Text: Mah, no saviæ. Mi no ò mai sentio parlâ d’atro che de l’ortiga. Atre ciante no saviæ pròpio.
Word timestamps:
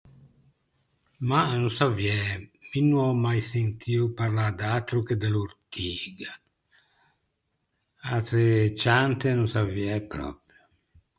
Mah, 1.27 1.49
no 1.61 1.69
saviæ. 1.79 2.17
Mi 2.67 2.79
no 2.89 2.99
ò 3.09 3.19
mai 3.23 3.39
sentio 3.51 4.01
parlâ 4.17 4.45
d’atro 4.59 4.99
che 5.07 5.15
de 5.21 5.29
l’ortiga. 5.33 6.31
Atre 8.15 8.45
ciante 8.81 9.27
no 9.33 9.45
saviæ 9.53 9.93
pròpio. 10.11 10.59